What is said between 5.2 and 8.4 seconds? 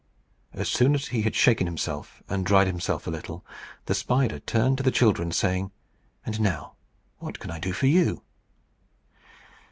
saying, "And now, what can I do for you?"